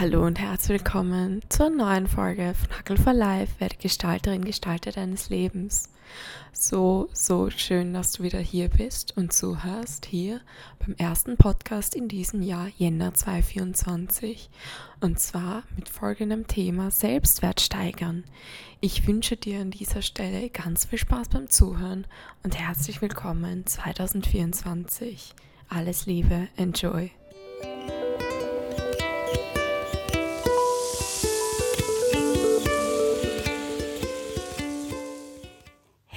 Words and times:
Hallo 0.00 0.24
und 0.24 0.38
herzlich 0.38 0.78
willkommen 0.78 1.42
zur 1.50 1.68
neuen 1.68 2.06
Folge 2.06 2.54
von 2.54 2.70
Hackel 2.74 2.96
for 2.96 3.12
Life, 3.12 3.60
werde 3.60 3.76
Gestalterin, 3.76 4.46
Gestalter 4.46 4.92
deines 4.92 5.28
Lebens. 5.28 5.90
So, 6.54 7.10
so 7.12 7.50
schön, 7.50 7.92
dass 7.92 8.12
du 8.12 8.22
wieder 8.22 8.38
hier 8.38 8.70
bist 8.70 9.14
und 9.18 9.34
zuhörst 9.34 10.06
hier 10.06 10.40
beim 10.78 10.94
ersten 10.96 11.36
Podcast 11.36 11.94
in 11.94 12.08
diesem 12.08 12.40
Jahr, 12.40 12.68
Jänner 12.78 13.12
2024. 13.12 14.48
Und 15.02 15.20
zwar 15.20 15.64
mit 15.76 15.90
folgendem 15.90 16.46
Thema 16.46 16.90
Selbstwert 16.90 17.60
steigern. 17.60 18.24
Ich 18.80 19.06
wünsche 19.06 19.36
dir 19.36 19.60
an 19.60 19.70
dieser 19.70 20.00
Stelle 20.00 20.48
ganz 20.48 20.86
viel 20.86 20.98
Spaß 20.98 21.28
beim 21.28 21.50
Zuhören 21.50 22.06
und 22.42 22.58
herzlich 22.58 23.02
willkommen 23.02 23.66
2024. 23.66 25.34
Alles 25.68 26.06
Liebe, 26.06 26.48
enjoy. 26.56 27.10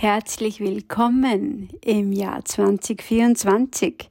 Herzlich 0.04 0.60
willkommen 0.60 1.70
im 1.80 2.12
Jahr 2.12 2.44
2024. 2.44 4.10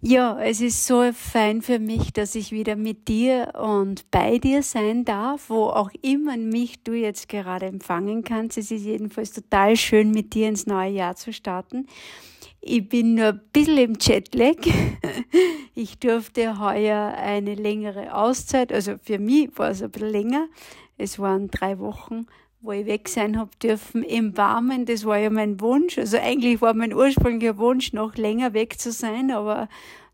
Ja, 0.00 0.38
es 0.40 0.60
ist 0.60 0.86
so 0.86 1.10
fein 1.12 1.60
für 1.60 1.80
mich, 1.80 2.12
dass 2.12 2.36
ich 2.36 2.52
wieder 2.52 2.76
mit 2.76 3.08
dir 3.08 3.52
und 3.60 4.08
bei 4.12 4.38
dir 4.38 4.62
sein 4.62 5.04
darf, 5.04 5.50
wo 5.50 5.70
auch 5.70 5.90
immer 6.02 6.36
mich 6.36 6.84
du 6.84 6.92
jetzt 6.92 7.28
gerade 7.28 7.66
empfangen 7.66 8.22
kannst. 8.22 8.58
Es 8.58 8.70
ist 8.70 8.84
jedenfalls 8.84 9.32
total 9.32 9.74
schön, 9.74 10.12
mit 10.12 10.34
dir 10.34 10.48
ins 10.48 10.68
neue 10.68 10.92
Jahr 10.92 11.16
zu 11.16 11.32
starten. 11.32 11.88
Ich 12.60 12.88
bin 12.88 13.16
nur 13.16 13.30
ein 13.30 13.40
bisschen 13.52 13.78
im 13.78 13.96
Jetlag. 14.00 14.54
Ich 15.74 15.98
durfte 15.98 16.60
heuer 16.60 17.14
eine 17.16 17.54
längere 17.54 18.14
Auszeit, 18.14 18.72
also 18.72 18.96
für 19.00 19.20
mich 19.20 19.50
war 19.58 19.70
es 19.70 19.82
ein 19.82 19.90
bisschen 19.90 20.10
länger. 20.10 20.48
Es 20.96 21.20
waren 21.20 21.48
drei 21.48 21.78
Wochen 21.78 22.26
wo 22.60 22.72
ich 22.72 22.86
weg 22.86 23.08
sein 23.08 23.38
hab 23.38 23.58
dürfen 23.60 24.02
im 24.02 24.36
Warmen. 24.36 24.84
Das 24.84 25.04
war 25.04 25.18
ja 25.18 25.30
mein 25.30 25.60
Wunsch. 25.60 25.98
Also 25.98 26.18
eigentlich 26.18 26.60
war 26.60 26.74
mein 26.74 26.92
ursprünglicher 26.92 27.58
Wunsch, 27.58 27.92
noch 27.92 28.16
länger 28.16 28.52
weg 28.52 28.80
zu 28.80 28.92
sein, 28.92 29.30
aber 29.30 29.68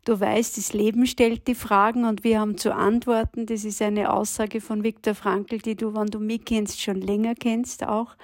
du 0.05 0.19
weißt, 0.19 0.57
das 0.57 0.73
Leben 0.73 1.07
stellt 1.07 1.47
die 1.47 1.55
Fragen 1.55 2.05
und 2.05 2.23
wir 2.23 2.39
haben 2.39 2.57
zu 2.57 2.73
antworten. 2.73 3.45
Das 3.47 3.65
ist 3.65 3.81
eine 3.81 4.13
Aussage 4.13 4.61
von 4.61 4.83
Viktor 4.83 5.15
Frankl, 5.15 5.57
die 5.57 5.75
du, 5.75 5.95
wenn 5.95 6.07
du 6.07 6.19
mich 6.19 6.45
kennst, 6.45 6.81
schon 6.81 7.01
länger 7.01 7.35
kennst 7.35 7.85
auch. 7.85 8.15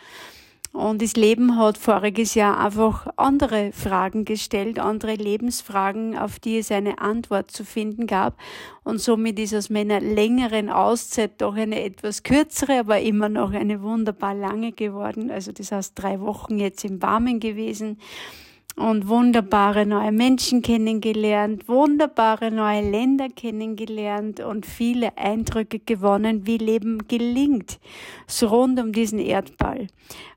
Und 0.74 1.02
das 1.02 1.18
Leben 1.18 1.58
hat 1.58 1.78
voriges 1.78 2.34
Jahr 2.34 2.58
einfach 2.58 3.08
andere 3.18 3.74
Fragen 3.74 4.24
gestellt, 4.24 4.80
andere 4.80 5.16
Lebensfragen, 5.16 6.18
auf 6.18 6.40
die 6.40 6.60
es 6.60 6.72
eine 6.72 7.00
Antwort 7.00 7.52
zu 7.52 7.66
finden 7.66 8.08
gab. 8.08 8.38
Und 8.86 9.02
somit 9.02 9.38
ist 9.38 9.54
aus 9.54 9.70
meiner 9.70 10.00
längeren 10.00 10.70
Auszeit 10.70 11.42
doch 11.42 11.56
eine 11.56 11.84
etwas 11.84 12.24
kürzere, 12.24 12.80
aber 12.80 13.02
immer 13.02 13.28
noch 13.28 13.52
eine 13.52 13.82
wunderbar 13.82 14.34
lange 14.34 14.72
geworden. 14.72 15.30
Also 15.30 15.52
das 15.52 15.74
heißt 15.74 15.92
drei 15.96 16.22
Wochen 16.22 16.58
jetzt 16.58 16.86
im 16.86 17.02
Warmen 17.02 17.42
gewesen 17.42 17.98
und 18.78 19.10
wunderbare 19.10 19.86
neue 19.86 20.14
Menschen 20.14 20.62
kennengelernt, 20.62 21.68
wunderbare 21.68 22.52
neue 22.52 22.90
Länder 22.90 23.28
kennengelernt 23.28 24.40
und 24.40 24.66
viele 24.66 25.18
Eindrücke 25.18 25.80
gewonnen, 25.80 26.46
wie 26.48 26.58
Leben 26.58 27.08
gelingt, 27.10 27.80
so 28.28 28.48
rund 28.48 28.80
um 28.80 28.94
diesen 28.94 29.20
Erdball 29.20 29.88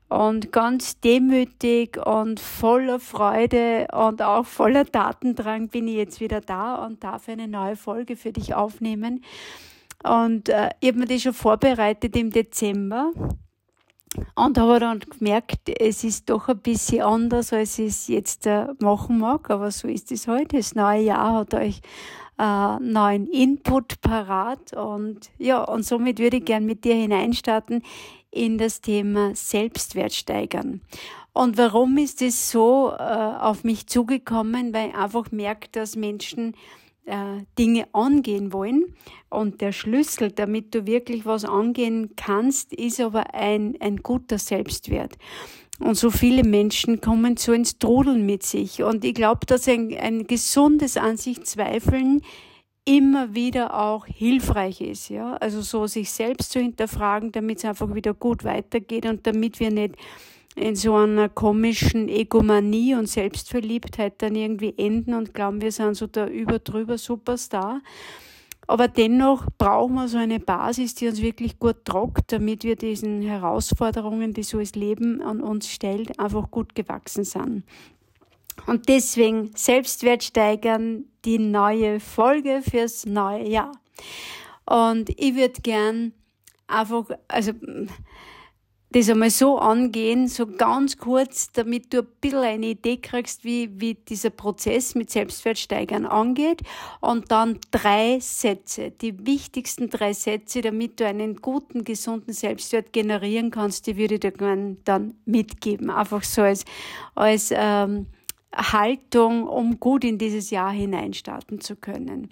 und 0.09 0.51
ganz 0.51 0.99
demütig 0.99 1.97
und 1.97 2.39
voller 2.39 2.99
Freude 2.99 3.87
und 3.91 4.21
auch 4.21 4.45
voller 4.45 4.85
Datendrang 4.85 5.69
bin 5.69 5.87
ich 5.87 5.95
jetzt 5.95 6.19
wieder 6.19 6.41
da 6.41 6.85
und 6.85 7.03
darf 7.03 7.27
eine 7.27 7.47
neue 7.47 7.75
Folge 7.75 8.15
für 8.15 8.31
dich 8.31 8.53
aufnehmen. 8.53 9.23
Und 10.03 10.49
äh, 10.49 10.69
ich 10.79 10.89
habe 10.89 10.99
mir 10.99 11.05
das 11.07 11.23
schon 11.23 11.33
vorbereitet 11.33 12.15
im 12.15 12.29
Dezember 12.29 13.11
und 14.35 14.57
habe 14.57 14.79
dann 14.79 14.99
gemerkt, 14.99 15.69
es 15.79 16.03
ist 16.03 16.29
doch 16.29 16.47
ein 16.47 16.59
bisschen 16.59 17.01
anders, 17.01 17.51
als 17.51 17.79
ich 17.79 17.87
es 17.87 18.07
jetzt 18.07 18.45
äh, 18.45 18.67
machen 18.79 19.17
mag, 19.17 19.49
aber 19.49 19.71
so 19.71 19.87
ist 19.87 20.11
es 20.11 20.27
heute. 20.27 20.35
Halt. 20.35 20.53
Das 20.53 20.75
neue 20.75 21.01
Jahr 21.01 21.33
hat 21.39 21.53
euch 21.55 21.81
äh, 22.37 22.79
neuen 22.79 23.27
Input 23.27 24.01
parat 24.01 24.73
und 24.73 25.31
ja, 25.37 25.63
und 25.63 25.83
somit 25.83 26.19
würde 26.19 26.37
ich 26.37 26.45
gern 26.45 26.65
mit 26.65 26.83
dir 26.83 26.95
hineinstarten 26.95 27.81
in 28.35 28.57
das 28.57 28.81
Thema 28.81 29.33
Selbstwert 29.35 30.13
steigern. 30.13 30.81
Und 31.33 31.57
warum 31.57 31.97
ist 31.97 32.21
es 32.21 32.51
so 32.51 32.91
äh, 32.91 33.01
auf 33.01 33.63
mich 33.63 33.87
zugekommen? 33.87 34.73
Weil 34.73 34.89
ich 34.89 34.95
einfach 34.95 35.31
merkt, 35.31 35.75
dass 35.75 35.95
Menschen 35.95 36.55
äh, 37.05 37.43
Dinge 37.59 37.87
angehen 37.93 38.53
wollen. 38.53 38.95
Und 39.29 39.61
der 39.61 39.71
Schlüssel, 39.71 40.31
damit 40.31 40.73
du 40.73 40.85
wirklich 40.85 41.25
was 41.25 41.43
angehen 41.45 42.11
kannst, 42.15 42.73
ist 42.73 43.01
aber 43.01 43.33
ein, 43.33 43.75
ein 43.79 43.97
guter 43.97 44.37
Selbstwert. 44.37 45.17
Und 45.79 45.95
so 45.95 46.09
viele 46.09 46.43
Menschen 46.43 47.01
kommen 47.01 47.35
so 47.35 47.51
ins 47.51 47.77
Trudeln 47.77 48.25
mit 48.25 48.43
sich. 48.43 48.81
Und 48.81 49.03
ich 49.03 49.13
glaube, 49.13 49.45
dass 49.45 49.67
ein, 49.67 49.95
ein 49.97 50.25
gesundes 50.25 50.95
An 50.95 51.17
sich 51.17 51.43
Zweifeln 51.43 52.21
immer 52.85 53.33
wieder 53.33 53.73
auch 53.79 54.05
hilfreich 54.05 54.79
ist, 54.79 55.09
ja. 55.09 55.35
Also 55.37 55.61
so 55.61 55.87
sich 55.87 56.11
selbst 56.11 56.51
zu 56.51 56.59
hinterfragen, 56.59 57.31
damit 57.31 57.57
es 57.57 57.65
einfach 57.65 57.93
wieder 57.95 58.13
gut 58.13 58.43
weitergeht 58.43 59.07
und 59.07 59.25
damit 59.25 59.59
wir 59.59 59.71
nicht 59.71 59.95
in 60.55 60.75
so 60.75 60.95
einer 60.95 61.27
komischen 61.27 62.07
Egomanie 62.07 62.95
und 62.95 63.09
Selbstverliebtheit 63.09 64.21
dann 64.21 64.35
irgendwie 64.35 64.73
enden 64.77 65.13
und 65.13 65.33
glauben, 65.33 65.61
wir 65.61 65.71
sind 65.71 65.95
so 65.95 66.07
der 66.07 66.31
überdrüber 66.31 66.97
Superstar. 66.97 67.81
Aber 68.67 68.87
dennoch 68.87 69.45
brauchen 69.57 69.95
wir 69.95 70.07
so 70.07 70.17
eine 70.17 70.39
Basis, 70.39 70.95
die 70.95 71.07
uns 71.07 71.21
wirklich 71.21 71.59
gut 71.59 71.85
trockt, 71.85 72.31
damit 72.31 72.63
wir 72.63 72.75
diesen 72.75 73.21
Herausforderungen, 73.21 74.33
die 74.33 74.43
so 74.43 74.59
das 74.59 74.75
Leben 74.75 75.21
an 75.21 75.41
uns 75.41 75.69
stellt, 75.69 76.19
einfach 76.19 76.49
gut 76.49 76.73
gewachsen 76.73 77.25
sind. 77.25 77.63
Und 78.67 78.89
deswegen 78.89 79.51
Selbstwert 79.55 80.23
steigern, 80.23 81.05
die 81.23 81.39
neue 81.39 81.99
Folge 81.99 82.61
fürs 82.67 83.05
neue 83.05 83.47
Jahr. 83.47 83.71
Und 84.65 85.09
ich 85.09 85.35
würde 85.35 85.61
gern 85.61 86.13
einfach, 86.67 87.05
also, 87.27 87.51
das 88.95 89.09
einmal 89.09 89.29
so 89.29 89.57
angehen, 89.57 90.29
so 90.29 90.47
ganz 90.47 90.97
kurz, 90.97 91.51
damit 91.51 91.93
du 91.93 91.99
ein 91.99 92.07
bisschen 92.21 92.39
eine 92.39 92.67
Idee 92.67 92.95
kriegst, 92.95 93.43
wie, 93.43 93.69
wie 93.73 93.95
dieser 93.95 94.29
Prozess 94.29 94.95
mit 94.95 95.09
Selbstwertsteigern 95.09 96.05
angeht. 96.05 96.61
Und 97.01 97.29
dann 97.29 97.59
drei 97.71 98.19
Sätze, 98.21 98.91
die 98.91 99.25
wichtigsten 99.25 99.89
drei 99.89 100.13
Sätze, 100.13 100.61
damit 100.61 101.01
du 101.01 101.05
einen 101.05 101.35
guten, 101.41 101.83
gesunden 101.83 102.33
Selbstwert 102.33 102.93
generieren 102.93 103.51
kannst, 103.51 103.85
die 103.87 103.97
würde 103.97 104.15
ich 104.15 104.21
dir 104.21 104.31
dann 104.85 105.15
mitgeben. 105.25 105.89
Einfach 105.89 106.23
so 106.23 106.43
als, 106.43 106.63
als 107.15 107.51
ähm, 107.53 108.07
Haltung, 108.55 109.47
um 109.47 109.79
gut 109.79 110.03
in 110.03 110.17
dieses 110.17 110.49
Jahr 110.49 110.71
hineinstarten 110.71 111.61
zu 111.61 111.75
können. 111.75 112.29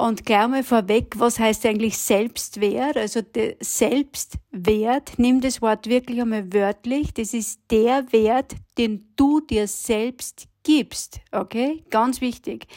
Und 0.00 0.24
gleich 0.24 0.46
mal 0.46 0.62
vorweg, 0.62 1.14
was 1.16 1.40
heißt 1.40 1.66
eigentlich 1.66 1.98
Selbstwert? 1.98 2.96
Also 2.96 3.20
Selbstwert, 3.58 5.18
nimm 5.18 5.40
das 5.40 5.60
Wort 5.60 5.88
wirklich 5.88 6.22
einmal 6.22 6.52
wörtlich. 6.52 7.12
Das 7.14 7.34
ist 7.34 7.62
der 7.72 8.12
Wert, 8.12 8.54
den 8.78 9.08
du 9.16 9.40
dir 9.40 9.66
selbst 9.66 10.46
gibst. 10.62 11.20
Okay? 11.32 11.82
Ganz 11.90 12.20
wichtig. 12.20 12.68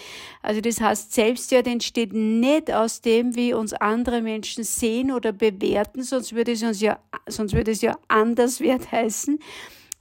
Also 0.42 0.62
das 0.62 0.82
heißt, 0.82 1.14
Selbstwert 1.14 1.68
entsteht 1.68 2.12
nicht 2.12 2.72
aus 2.72 3.02
dem, 3.02 3.36
wie 3.36 3.54
uns 3.54 3.74
andere 3.74 4.24
Menschen 4.24 4.64
sehen 4.64 5.12
oder 5.12 5.32
bewerten, 5.32 6.02
sonst 6.02 6.34
würde 6.34 6.54
es 6.54 6.64
uns 6.64 6.82
ja, 6.82 7.00
sonst 7.28 7.54
würde 7.54 7.70
es 7.70 7.82
ja 7.82 8.00
Anderswert 8.08 8.92
heißen 8.92 9.38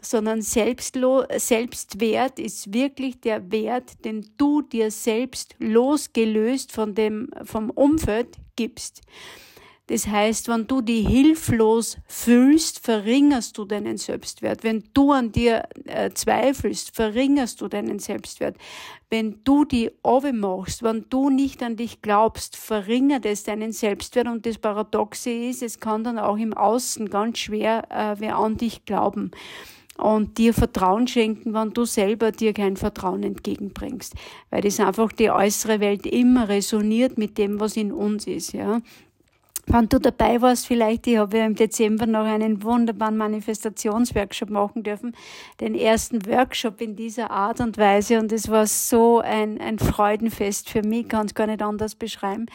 sondern 0.01 0.43
Selbstlo 0.43 1.25
Selbstwert 1.37 2.39
ist 2.39 2.73
wirklich 2.73 3.21
der 3.21 3.51
Wert, 3.51 4.05
den 4.05 4.27
du 4.37 4.63
dir 4.63 4.91
selbst 4.91 5.55
losgelöst 5.59 6.73
von 6.73 6.95
dem, 6.95 7.31
vom 7.45 7.71
Umfeld 7.71 8.37
gibst. 8.57 9.03
Das 9.91 10.07
heißt, 10.07 10.47
wenn 10.47 10.69
du 10.69 10.83
dich 10.83 11.05
hilflos 11.05 11.99
fühlst, 12.07 12.79
verringerst 12.79 13.59
du 13.59 13.65
deinen 13.65 13.97
Selbstwert. 13.97 14.63
Wenn 14.63 14.85
du 14.95 15.11
an 15.11 15.33
dir 15.33 15.65
äh, 15.85 16.11
zweifelst, 16.11 16.95
verringerst 16.95 17.61
du 17.61 17.67
deinen 17.67 17.99
Selbstwert. 17.99 18.57
Wenn 19.09 19.43
du 19.43 19.65
die 19.65 19.91
machst, 20.33 20.85
wenn 20.85 21.07
du 21.11 21.29
nicht 21.29 21.61
an 21.65 21.75
dich 21.75 22.03
glaubst, 22.03 22.57
verringert 22.57 23.27
es 23.27 23.43
deinen 23.43 23.73
Selbstwert. 23.73 24.29
Und 24.29 24.47
das 24.47 24.59
Paradoxe 24.59 25.31
ist, 25.31 25.61
es 25.61 25.81
kann 25.81 26.05
dann 26.05 26.21
auch 26.21 26.37
im 26.37 26.55
Außen 26.55 27.11
ganz 27.11 27.39
schwer 27.39 27.89
äh, 27.91 28.15
wer 28.21 28.37
an 28.37 28.59
dich 28.59 28.85
glauben 28.85 29.33
und 29.97 30.39
dir 30.39 30.55
Vertrauen 30.55 31.07
schenken, 31.07 31.53
wenn 31.53 31.71
du 31.71 31.85
selber 31.85 32.33
dir 32.33 32.53
kein 32.53 32.77
Vertrauen 32.77 33.23
entgegenbringst. 33.23 34.15
Weil 34.51 34.63
das 34.63 34.81
einfach 34.81 35.13
die 35.13 35.31
äußere 35.31 35.81
Welt 35.81 36.07
immer 36.07 36.49
resoniert 36.49 37.19
mit 37.19 37.39
dem, 37.39 37.61
was 37.61 37.77
in 37.77 37.93
uns 37.93 38.27
ist, 38.27 38.53
ja. 38.53 38.81
Wenn 39.73 39.89
du 39.89 40.01
dabei 40.01 40.41
warst, 40.41 40.67
vielleicht, 40.67 41.07
ich 41.07 41.19
habe 41.19 41.39
ja 41.39 41.47
im 41.47 41.55
Dezember 41.55 42.05
noch 42.05 42.25
einen 42.25 42.65
wunderbaren 42.65 43.17
Manifestationsworkshop 43.17 44.51
machen 44.51 44.83
dürfen, 44.83 45.15
den 45.61 45.77
ersten 45.77 46.27
Workshop 46.27 46.81
in 46.81 46.97
dieser 46.97 47.31
Art 47.31 47.61
und 47.61 47.79
Weise 47.79 48.19
und 48.19 48.33
es 48.33 48.49
war 48.49 48.67
so 48.67 49.21
ein, 49.21 49.61
ein 49.61 49.79
Freudenfest 49.79 50.69
für 50.69 50.83
mich, 50.83 51.09
kann 51.09 51.27
es 51.27 51.35
gar 51.35 51.47
nicht 51.47 51.63
anders 51.63 51.95
beschreiben. 51.95 52.47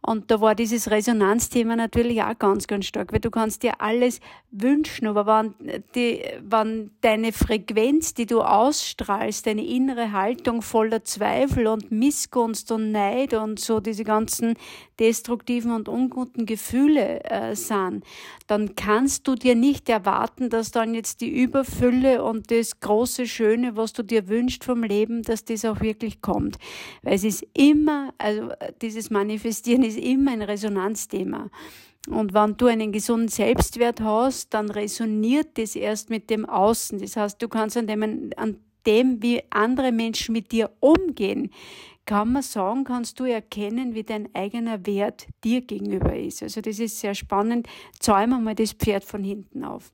Und 0.00 0.30
da 0.30 0.40
war 0.40 0.54
dieses 0.54 0.90
Resonanzthema 0.90 1.74
natürlich 1.74 2.22
auch 2.22 2.38
ganz, 2.38 2.66
ganz 2.66 2.86
stark, 2.86 3.12
weil 3.12 3.20
du 3.20 3.30
kannst 3.30 3.62
dir 3.62 3.80
alles 3.80 4.20
wünschen, 4.50 5.08
aber 5.08 5.26
wenn, 5.26 5.82
die, 5.94 6.22
wenn 6.40 6.90
deine 7.00 7.32
Frequenz, 7.32 8.14
die 8.14 8.26
du 8.26 8.40
ausstrahlst, 8.40 9.46
deine 9.46 9.66
innere 9.66 10.12
Haltung 10.12 10.62
voller 10.62 11.04
Zweifel 11.04 11.66
und 11.66 11.90
Missgunst 11.90 12.70
und 12.72 12.92
Neid 12.92 13.34
und 13.34 13.58
so 13.58 13.80
diese 13.80 14.04
ganzen 14.04 14.54
destruktiven 14.98 15.72
und 15.72 15.88
unguten 15.88 16.46
Gefühle 16.46 17.24
äh, 17.24 17.54
sind, 17.54 18.04
dann 18.46 18.74
kannst 18.74 19.28
du 19.28 19.34
dir 19.34 19.54
nicht 19.54 19.88
erwarten, 19.88 20.48
dass 20.48 20.70
dann 20.70 20.94
jetzt 20.94 21.20
die 21.20 21.30
Überfülle 21.30 22.24
und 22.24 22.50
das 22.50 22.80
große 22.80 23.26
Schöne, 23.26 23.76
was 23.76 23.92
du 23.92 24.02
dir 24.02 24.28
wünschst 24.28 24.64
vom 24.64 24.82
Leben, 24.82 25.22
dass 25.22 25.44
das 25.44 25.64
auch 25.64 25.80
wirklich 25.80 26.20
kommt. 26.22 26.56
Weil 27.02 27.14
es 27.14 27.24
ist 27.24 27.46
immer, 27.54 28.14
also 28.18 28.50
dieses 28.80 29.10
Manifestieren 29.10 29.82
ist 29.88 29.98
immer 29.98 30.32
ein 30.32 30.42
Resonanzthema. 30.42 31.50
Und 32.08 32.32
wenn 32.32 32.56
du 32.56 32.66
einen 32.66 32.92
gesunden 32.92 33.28
Selbstwert 33.28 34.00
hast, 34.00 34.54
dann 34.54 34.70
resoniert 34.70 35.58
das 35.58 35.76
erst 35.76 36.10
mit 36.10 36.30
dem 36.30 36.46
Außen. 36.46 36.98
Das 37.00 37.16
heißt, 37.16 37.42
du 37.42 37.48
kannst 37.48 37.76
an 37.76 37.86
dem, 37.86 38.30
an 38.36 38.56
dem, 38.86 39.22
wie 39.22 39.42
andere 39.50 39.92
Menschen 39.92 40.32
mit 40.32 40.52
dir 40.52 40.70
umgehen, 40.80 41.50
kann 42.06 42.32
man 42.32 42.42
sagen, 42.42 42.84
kannst 42.84 43.20
du 43.20 43.24
erkennen, 43.24 43.94
wie 43.94 44.02
dein 44.02 44.34
eigener 44.34 44.86
Wert 44.86 45.26
dir 45.44 45.60
gegenüber 45.60 46.16
ist. 46.16 46.42
Also 46.42 46.62
das 46.62 46.78
ist 46.78 46.98
sehr 46.98 47.14
spannend. 47.14 47.68
Zäumen 47.98 48.30
wir 48.30 48.38
mal 48.38 48.54
das 48.54 48.72
Pferd 48.72 49.04
von 49.04 49.22
hinten 49.22 49.62
auf. 49.62 49.92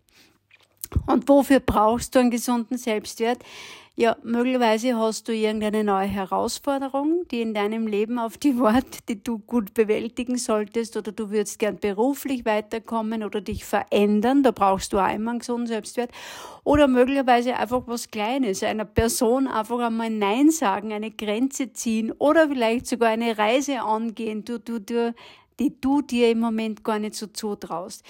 Und 1.06 1.28
wofür 1.28 1.60
brauchst 1.60 2.14
du 2.14 2.20
einen 2.20 2.30
gesunden 2.30 2.78
Selbstwert? 2.78 3.38
Ja, 3.96 4.16
möglicherweise 4.24 4.96
hast 4.96 5.28
du 5.28 5.32
irgendeine 5.32 5.84
neue 5.84 6.08
Herausforderung, 6.08 7.26
die 7.30 7.42
in 7.42 7.54
deinem 7.54 7.86
Leben 7.86 8.18
auf 8.18 8.36
die 8.38 8.58
Wort, 8.58 9.08
die 9.08 9.22
du 9.22 9.38
gut 9.38 9.72
bewältigen 9.72 10.36
solltest, 10.36 10.96
oder 10.96 11.12
du 11.12 11.30
würdest 11.30 11.60
gern 11.60 11.78
beruflich 11.78 12.44
weiterkommen 12.44 13.22
oder 13.22 13.40
dich 13.40 13.64
verändern, 13.64 14.42
da 14.42 14.50
brauchst 14.50 14.92
du 14.92 14.98
einmal 14.98 15.34
einen 15.34 15.38
gesunden 15.38 15.68
Selbstwert. 15.68 16.10
Oder 16.64 16.88
möglicherweise 16.88 17.54
einfach 17.54 17.84
was 17.86 18.10
Kleines, 18.10 18.64
einer 18.64 18.84
Person 18.84 19.46
einfach 19.46 19.78
einmal 19.78 20.10
Nein 20.10 20.50
sagen, 20.50 20.92
eine 20.92 21.12
Grenze 21.12 21.72
ziehen 21.72 22.10
oder 22.18 22.48
vielleicht 22.48 22.88
sogar 22.88 23.10
eine 23.10 23.38
Reise 23.38 23.80
angehen, 23.80 24.44
die 24.44 25.80
du 25.80 26.02
dir 26.02 26.30
im 26.30 26.40
Moment 26.40 26.82
gar 26.82 26.98
nicht 26.98 27.14
so 27.14 27.28
zutraust. 27.28 28.02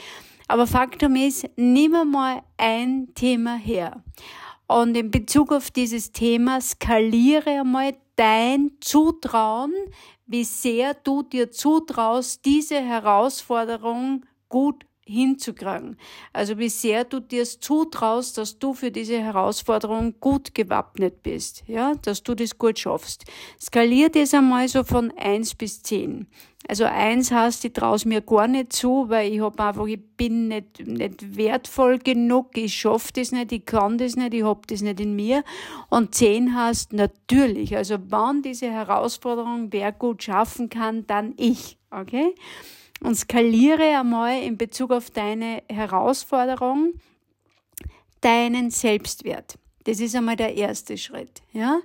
Aber 0.49 0.67
Faktum 0.67 1.17
ist, 1.17 1.49
nimm 1.56 1.93
mal 2.11 2.43
ein 2.56 3.08
Thema 3.14 3.56
her. 3.56 4.02
Und 4.67 4.96
in 4.96 5.11
Bezug 5.11 5.52
auf 5.52 5.70
dieses 5.70 6.12
Thema 6.12 6.61
skaliere 6.61 7.61
einmal 7.61 7.94
dein 8.17 8.73
Zutrauen, 8.81 9.75
wie 10.26 10.44
sehr 10.44 10.94
du 10.94 11.23
dir 11.23 11.50
zutraust, 11.50 12.44
diese 12.44 12.81
Herausforderung 12.81 14.25
gut 14.49 14.87
hinzukriegen. 15.06 15.97
Also 16.33 16.59
wie 16.59 16.69
sehr 16.69 17.05
du 17.05 17.21
dir 17.21 17.45
zutraust, 17.45 18.39
dass 18.39 18.59
du 18.59 18.75
für 18.75 18.91
diese 18.91 19.21
Herausforderung 19.21 20.15
gut 20.21 20.55
gewappnet 20.55 21.23
bist, 21.23 21.65
ja, 21.67 21.95
dass 22.03 22.23
du 22.23 22.35
das 22.35 22.59
gut 22.59 22.79
schaffst. 22.79 23.25
Skalier 23.61 24.09
das 24.09 24.35
einmal 24.35 24.69
so 24.69 24.85
von 24.85 25.12
eins 25.17 25.55
bis 25.55 25.83
zehn. 25.83 26.27
Also 26.67 26.85
eins 26.85 27.31
heißt, 27.31 27.65
ich 27.67 27.75
traue 27.75 27.99
mir 28.06 28.23
gar 28.23 28.49
nicht 28.49 28.73
zu, 28.73 29.11
weil 29.11 29.31
ich 29.31 29.41
hab 29.41 29.61
einfach, 29.61 29.87
ich 29.87 30.01
bin 30.17 30.49
nicht, 30.49 30.87
nicht 30.87 31.37
wertvoll 31.37 31.99
genug, 31.99 32.56
ich 32.56 32.75
schaff 32.75 33.12
das 33.12 33.33
nicht, 33.33 33.53
ich 33.53 33.67
kann 33.67 33.99
das 33.99 34.17
nicht, 34.17 34.33
ich 34.33 34.45
hab 34.45 34.67
das 34.69 34.81
nicht 34.81 34.99
in 34.99 35.15
mir. 35.15 35.45
Und 35.91 36.15
zehn 36.15 36.56
heißt 36.56 36.95
natürlich, 36.95 37.77
also 37.77 37.97
wann 38.09 38.41
diese 38.41 38.71
Herausforderung 38.71 39.69
wer 39.73 39.93
gut 39.93 40.23
schaffen 40.23 40.71
kann, 40.71 41.06
dann 41.06 41.35
ich, 41.37 41.77
okay? 41.91 42.35
Und 43.05 43.15
skaliere 43.15 43.99
einmal 43.99 44.43
in 44.43 44.56
Bezug 44.56 44.91
auf 44.91 45.11
deine 45.11 45.62
Herausforderung 45.69 46.95
deinen 48.21 48.71
Selbstwert. 48.71 49.59
Das 49.85 50.01
ist 50.01 50.17
einmal 50.17 50.37
der 50.37 50.55
erste 50.56 50.97
Schritt, 50.97 51.43
ja. 51.53 51.81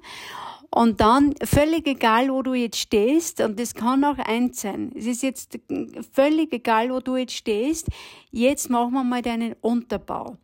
Und 0.71 1.01
dann, 1.01 1.33
völlig 1.43 1.87
egal, 1.87 2.29
wo 2.29 2.43
du 2.43 2.53
jetzt 2.53 2.77
stehst, 2.77 3.41
und 3.41 3.59
das 3.59 3.73
kann 3.73 4.03
auch 4.05 4.19
eins 4.19 4.61
sein. 4.61 4.91
Es 4.95 5.07
ist 5.07 5.23
jetzt 5.23 5.59
völlig 6.13 6.53
egal, 6.53 6.91
wo 6.91 6.99
du 6.99 7.17
jetzt 7.17 7.33
stehst. 7.33 7.87
Jetzt 8.31 8.69
machen 8.69 8.93
wir 8.93 9.03
mal 9.03 9.21
deinen 9.23 9.55
Unterbau. 9.61 10.37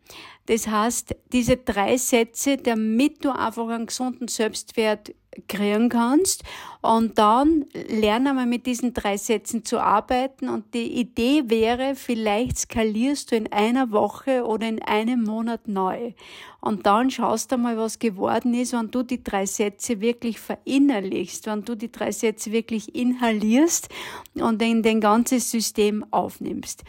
Das 0.46 0.66
heißt, 0.66 1.14
diese 1.32 1.56
drei 1.58 1.96
Sätze, 1.96 2.56
damit 2.56 3.24
du 3.24 3.30
einfach 3.30 3.68
einen 3.68 3.86
gesunden 3.86 4.28
Selbstwert 4.28 5.14
kreieren 5.48 5.88
kannst. 5.88 6.44
Und 6.80 7.18
dann 7.18 7.64
lernen 7.72 8.36
wir 8.36 8.46
mit 8.46 8.66
diesen 8.66 8.94
drei 8.94 9.16
Sätzen 9.16 9.64
zu 9.64 9.80
arbeiten. 9.80 10.48
Und 10.48 10.72
die 10.74 11.00
Idee 11.00 11.44
wäre, 11.46 11.94
vielleicht 11.94 12.58
skalierst 12.58 13.32
du 13.32 13.36
in 13.36 13.52
einer 13.52 13.90
Woche 13.90 14.44
oder 14.44 14.68
in 14.68 14.82
einem 14.82 15.24
Monat 15.24 15.68
neu. 15.68 16.12
Und 16.60 16.86
dann 16.86 17.10
schaust 17.10 17.52
du 17.52 17.58
mal, 17.58 17.76
was 17.76 17.98
geworden 17.98 18.54
ist, 18.54 18.72
wenn 18.72 18.90
du 18.90 19.02
die 19.02 19.22
drei 19.22 19.46
Sätze 19.46 20.00
wirklich 20.00 20.38
verinnerlichst, 20.40 21.46
wenn 21.46 21.64
du 21.64 21.76
die 21.76 21.90
drei 21.92 22.12
Sätze 22.12 22.52
wirklich 22.52 22.94
inhalierst 22.94 23.88
und 24.34 24.60
in 24.62 24.82
dein 24.82 25.00
ganzes 25.00 25.50
System 25.50 26.04
aufnimmst. 26.10 26.84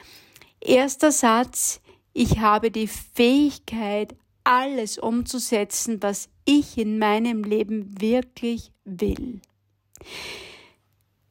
Erster 0.59 1.11
Satz, 1.11 1.81
ich 2.13 2.39
habe 2.39 2.71
die 2.71 2.87
Fähigkeit, 2.87 4.15
alles 4.47 4.97
umzusetzen, 4.97 6.01
was 6.01 6.29
ich 6.45 6.77
in 6.77 6.99
meinem 6.99 7.43
Leben 7.43 7.99
wirklich 7.99 8.71
will. 8.85 9.41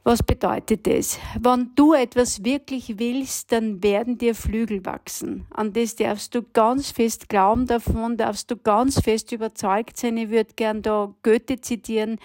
Was 0.05 0.23
bedeutet 0.23 0.87
das? 0.87 1.19
Wenn 1.41 1.71
du 1.75 1.95
etwas 1.95 2.45
wirklich 2.45 2.99
willst, 2.99 3.51
dann 3.51 3.83
werden 3.83 4.19
dir 4.19 4.35
Flügel 4.35 4.85
wachsen. 4.85 5.47
An 5.51 5.73
das 5.73 5.97
darfst 5.97 6.35
du 6.35 6.43
ganz 6.43 6.91
fest 6.91 7.29
glauben, 7.31 7.67
davon 7.67 8.19
darfst 8.19 8.51
du 8.51 8.57
ganz 8.57 9.01
fest 9.01 9.33
überzeugt 9.33 9.97
sein. 9.97 10.19
Ich 10.19 10.31
würde 10.31 10.53
gern 10.55 10.83
da 10.83 11.13
Goethe 11.23 11.61
zitieren. 11.61 12.19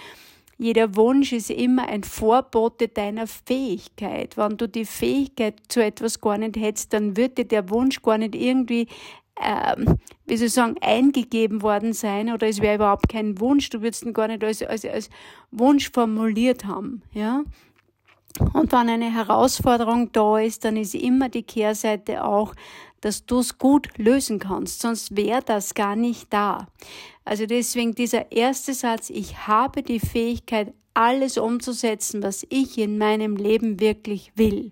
Jeder 0.60 0.96
Wunsch 0.96 1.34
ist 1.34 1.50
immer 1.50 1.88
ein 1.88 2.04
Vorbote 2.04 2.88
deiner 2.88 3.26
Fähigkeit. 3.26 4.38
Wenn 4.38 4.58
du 4.58 4.68
die 4.68 4.86
Fähigkeit 4.86 5.56
zu 5.70 5.84
etwas 5.84 6.22
gar 6.22 6.38
nicht 6.38 6.56
hättest, 6.58 6.94
dann 6.94 7.18
würde 7.18 7.46
der 7.46 7.72
Wunsch 7.72 8.04
gar 8.04 8.20
nicht 8.20 8.36
irgendwie 8.36 8.86
ähm, 9.40 9.98
wie 10.26 10.38
soll 10.38 10.48
ich 10.48 10.54
sagen, 10.54 10.76
eingegeben 10.82 11.62
worden 11.62 11.94
sein 11.94 12.32
oder 12.32 12.48
es 12.48 12.62
wäre 12.62 12.76
überhaupt 12.76 13.10
kein 13.10 13.40
Wunsch, 13.40 13.70
du 13.70 13.82
würdest 13.82 14.04
ihn 14.04 14.14
gar 14.14 14.28
nicht 14.28 14.44
als, 14.44 14.62
als, 14.64 14.86
als 14.86 15.10
Wunsch 15.52 15.92
formuliert 15.92 16.66
haben, 16.66 17.02
ja. 17.14 17.44
Und 18.54 18.72
wenn 18.72 18.90
eine 18.90 19.14
Herausforderung 19.14 20.12
da 20.14 20.40
ist, 20.40 20.64
dann 20.64 20.78
ist 20.78 20.96
immer 20.96 21.28
die 21.28 21.44
Kehrseite 21.44 22.24
auch, 22.24 22.54
dass 23.02 23.26
du 23.26 23.40
es 23.40 23.58
gut 23.58 23.90
lösen 23.98 24.40
kannst, 24.40 24.82
sonst 24.82 25.16
wäre 25.18 25.42
das 25.44 25.74
gar 25.74 25.96
nicht 25.96 26.32
da. 26.32 26.68
Also 27.26 27.46
deswegen 27.46 27.94
dieser 27.94 28.32
erste 28.32 28.74
Satz, 28.74 29.10
ich 29.10 29.48
habe 29.48 29.84
die 29.84 30.00
Fähigkeit, 30.00 30.74
alles 30.94 31.38
umzusetzen, 31.38 32.22
was 32.22 32.46
ich 32.50 32.78
in 32.78 32.98
meinem 32.98 33.36
Leben 33.36 33.80
wirklich 33.80 34.32
will. 34.36 34.72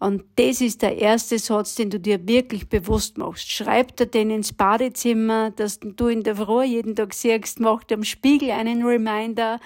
Und 0.00 0.22
das 0.36 0.60
ist 0.60 0.82
der 0.82 0.96
erste 0.96 1.38
Satz, 1.38 1.74
den 1.74 1.90
du 1.90 1.98
dir 1.98 2.26
wirklich 2.28 2.68
bewusst 2.68 3.18
machst. 3.18 3.50
Schreib 3.50 3.96
dir 3.96 4.06
den 4.06 4.30
ins 4.30 4.52
Badezimmer, 4.52 5.50
dass 5.50 5.80
du 5.80 6.06
in 6.06 6.22
der 6.22 6.36
Früh 6.36 6.64
jeden 6.64 6.94
Tag 6.94 7.14
siehst, 7.14 7.58
mach 7.58 7.82
dir 7.82 7.96
am 7.96 8.04
Spiegel 8.04 8.52
einen 8.52 8.84
Reminder 8.84 9.58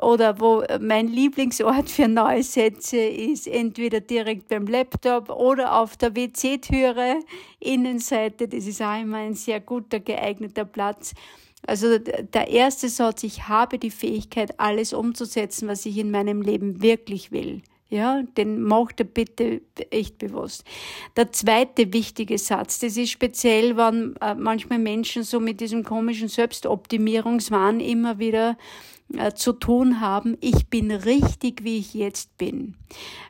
oder 0.00 0.40
wo 0.40 0.62
mein 0.80 1.08
Lieblingsort 1.08 1.88
für 1.90 2.06
neue 2.06 2.42
Sätze 2.42 2.98
ist, 2.98 3.48
entweder 3.48 4.00
direkt 4.00 4.48
beim 4.48 4.66
Laptop 4.66 5.30
oder 5.30 5.80
auf 5.80 5.96
der 5.96 6.14
WC-Türe, 6.14 7.20
Innenseite. 7.58 8.46
Das 8.46 8.66
ist 8.66 8.82
auch 8.82 9.00
immer 9.00 9.18
ein 9.18 9.34
sehr 9.34 9.60
guter, 9.60 10.00
geeigneter 10.00 10.66
Platz. 10.66 11.14
Also 11.66 11.98
der 11.98 12.48
erste 12.48 12.88
Satz, 12.88 13.24
ich 13.24 13.48
habe 13.48 13.78
die 13.78 13.90
Fähigkeit, 13.90 14.60
alles 14.60 14.92
umzusetzen, 14.92 15.66
was 15.66 15.86
ich 15.86 15.98
in 15.98 16.10
meinem 16.10 16.42
Leben 16.42 16.82
wirklich 16.82 17.32
will. 17.32 17.62
Ja, 17.90 18.22
den 18.36 18.60
macht 18.62 19.00
er 19.00 19.06
bitte 19.06 19.62
echt 19.90 20.18
bewusst. 20.18 20.64
Der 21.16 21.32
zweite 21.32 21.90
wichtige 21.92 22.36
Satz, 22.36 22.80
das 22.80 22.98
ist 22.98 23.10
speziell, 23.10 23.78
wenn 23.78 24.14
äh, 24.20 24.34
manchmal 24.34 24.78
Menschen 24.78 25.22
so 25.22 25.40
mit 25.40 25.60
diesem 25.60 25.84
komischen 25.84 26.28
Selbstoptimierungswahn 26.28 27.80
immer 27.80 28.18
wieder 28.18 28.58
äh, 29.16 29.32
zu 29.32 29.54
tun 29.54 30.02
haben, 30.02 30.36
ich 30.42 30.66
bin 30.66 30.90
richtig, 30.90 31.64
wie 31.64 31.78
ich 31.78 31.94
jetzt 31.94 32.36
bin. 32.36 32.74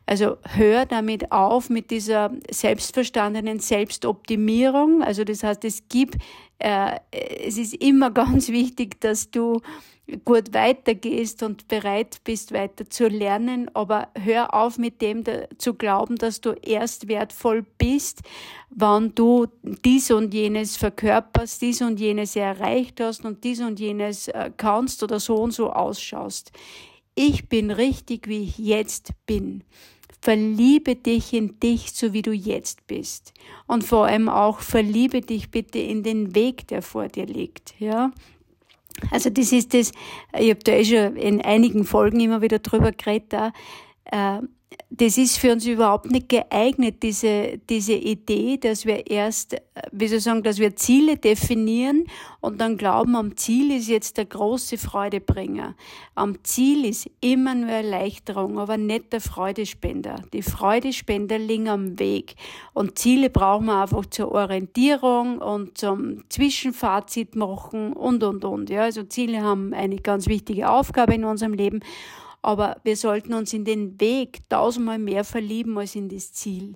Also 0.07 0.39
hör 0.43 0.87
damit 0.87 1.31
auf 1.31 1.71
mit 1.71 1.93
dieser 1.93 2.33
selbstverstandenen 2.51 3.61
Selbstoptimierung. 3.61 5.03
Also 5.05 5.23
das 5.23 5.45
heißt, 5.45 5.65
es 5.65 5.89
gibt, 5.89 6.17
äh, 6.59 6.99
es 7.11 7.59
ist 7.59 7.75
immer 7.75 8.11
ganz 8.13 8.49
wichtig, 8.49 9.01
dass 9.01 9.31
du 9.31 9.61
gut 10.25 10.55
weitergehst 10.55 11.43
und 11.43 11.69
bereit 11.69 12.21
bist, 12.25 12.53
weiter 12.53 12.89
zu 12.89 13.09
lernen, 13.09 13.71
aber 13.75 14.09
hör 14.15 14.55
auf 14.55 14.79
mit 14.79 15.03
dem 15.03 15.23
zu 15.59 15.75
glauben, 15.75 16.17
dass 16.17 16.41
du 16.41 16.53
erst 16.53 17.09
wertvoll 17.09 17.65
bist, 17.77 18.23
wann 18.71 19.15
du 19.15 19.47
dies 19.63 20.11
und 20.11 20.33
jenes 20.33 20.77
verkörperst, 20.77 21.61
dies 21.61 21.83
und 21.83 22.01
jenes 22.01 22.37
erreicht 22.37 23.01
hast 23.01 23.25
und 23.25 23.45
dies 23.45 23.61
und 23.61 23.79
jenes 23.79 24.29
äh, 24.29 24.51
kannst 24.57 25.03
oder 25.03 25.21
so 25.21 25.37
und 25.37 25.53
so 25.53 25.71
ausschaust. 25.71 26.53
Ich 27.15 27.49
bin 27.49 27.71
richtig, 27.71 28.29
wie 28.29 28.45
ich 28.45 28.59
jetzt 28.59 29.11
bin. 29.27 29.65
Verliebe 30.21 30.97
dich 30.97 31.33
in 31.33 31.59
dich, 31.61 31.93
so 31.93 32.13
wie 32.13 32.23
du 32.23 32.33
jetzt 32.33 32.87
bist. 32.87 33.33
Und 33.67 33.85
vor 33.85 34.07
allem 34.07 34.29
auch 34.29 34.61
verliebe 34.61 35.21
dich 35.21 35.51
bitte 35.51 35.79
in 35.79 36.03
den 36.03 36.35
Weg, 36.35 36.67
der 36.69 36.83
vor 36.83 37.09
dir 37.09 37.27
liegt, 37.27 37.75
ja. 37.79 38.13
Also 39.11 39.31
das 39.31 39.53
ist 39.53 39.75
das, 39.75 39.93
ich 40.39 40.51
habe 40.51 40.61
da 40.65 40.73
eh 40.73 40.85
schon 40.85 41.17
in 41.17 41.41
einigen 41.41 41.85
Folgen 41.85 42.19
immer 42.19 42.43
wieder 42.43 42.59
drüber 42.59 42.91
geredet, 42.91 43.33
da, 43.33 43.53
äh, 44.07 44.41
das 44.91 45.19
ist 45.19 45.39
für 45.39 45.53
uns 45.53 45.67
überhaupt 45.67 46.11
nicht 46.11 46.29
geeignet, 46.29 47.03
diese, 47.03 47.59
diese 47.69 47.93
Idee, 47.93 48.57
dass 48.57 48.85
wir 48.85 49.07
erst, 49.07 49.57
wie 49.93 50.09
soll 50.09 50.19
ich 50.19 50.25
sagen, 50.25 50.43
dass 50.43 50.59
wir 50.59 50.77
Ziele 50.77 51.17
definieren 51.17 52.07
und 52.41 52.61
dann 52.61 52.77
glauben, 52.77 53.15
am 53.15 53.37
Ziel 53.37 53.71
ist 53.77 53.89
jetzt 53.89 54.17
der 54.17 54.25
große 54.25 54.79
Freudebringer. 54.79 55.75
Am 56.15 56.43
Ziel 56.43 56.87
ist 56.87 57.11
immer 57.21 57.55
nur 57.55 57.71
Erleichterung, 57.71 58.59
aber 58.59 58.77
nicht 58.77 59.13
der 59.13 59.21
Freudespender. 59.21 60.25
Die 60.33 60.43
Freudespender 60.43 61.39
liegen 61.39 61.69
am 61.69 61.99
Weg. 61.99 62.35
Und 62.73 62.99
Ziele 62.99 63.31
brauchen 63.31 63.67
wir 63.67 63.83
einfach 63.83 64.07
zur 64.07 64.33
Orientierung 64.33 65.39
und 65.39 65.79
zum 65.79 66.25
Zwischenfazit 66.29 67.37
machen 67.37 67.93
und, 67.93 68.25
und, 68.25 68.45
und. 68.45 68.71
Ja, 68.71 68.83
also 68.83 69.03
Ziele 69.05 69.43
haben 69.43 69.75
eine 69.75 69.97
ganz 69.97 70.27
wichtige 70.29 70.71
Aufgabe 70.71 71.15
in 71.15 71.25
unserem 71.25 71.53
Leben 71.53 71.81
aber 72.43 72.77
wir 72.85 72.97
sollten 72.97 73.35
uns 73.35 73.53
in 73.53 73.65
den 73.65 74.01
Weg 74.01 74.49
tausendmal 74.49 74.99
mehr 74.99 75.25
verlieben 75.25 75.77
als 75.79 75.95
in 75.95 76.09
das 76.09 76.33
Ziel. 76.33 76.75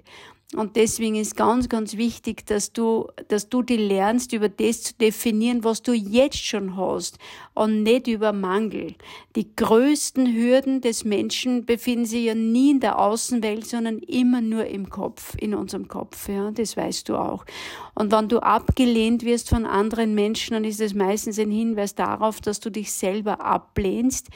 Und 0.54 0.76
deswegen 0.76 1.14
ist 1.14 1.34
ganz, 1.34 1.70
ganz 1.70 1.96
wichtig, 1.96 2.44
dass 2.44 2.74
du, 2.74 3.08
dass 3.28 3.48
du 3.48 3.62
die 3.62 3.78
lernst, 3.78 4.34
über 4.34 4.50
das 4.50 4.82
zu 4.82 4.94
definieren, 4.94 5.64
was 5.64 5.80
du 5.80 5.92
jetzt 5.94 6.44
schon 6.44 6.76
hast 6.76 7.18
und 7.54 7.82
nicht 7.82 8.06
über 8.06 8.34
Mangel. 8.34 8.94
Die 9.34 9.56
größten 9.56 10.34
Hürden 10.34 10.82
des 10.82 11.04
Menschen 11.06 11.64
befinden 11.64 12.04
sich 12.04 12.24
ja 12.24 12.34
nie 12.34 12.72
in 12.72 12.80
der 12.80 12.98
Außenwelt, 12.98 13.66
sondern 13.66 13.98
immer 14.00 14.42
nur 14.42 14.66
im 14.66 14.90
Kopf, 14.90 15.34
in 15.38 15.54
unserem 15.54 15.88
Kopf, 15.88 16.28
ja. 16.28 16.50
Das 16.50 16.76
weißt 16.76 17.08
du 17.08 17.16
auch. 17.16 17.46
Und 17.94 18.12
wenn 18.12 18.28
du 18.28 18.40
abgelehnt 18.40 19.24
wirst 19.24 19.48
von 19.48 19.64
anderen 19.64 20.14
Menschen, 20.14 20.52
dann 20.52 20.64
ist 20.64 20.80
das 20.80 20.92
meistens 20.92 21.38
ein 21.38 21.50
Hinweis 21.50 21.94
darauf, 21.94 22.42
dass 22.42 22.60
du 22.60 22.70
dich 22.70 22.92
selber 22.92 23.40
ablehnst 23.40 24.28